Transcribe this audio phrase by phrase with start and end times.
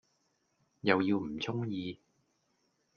[0.81, 2.01] 又要唔鐘意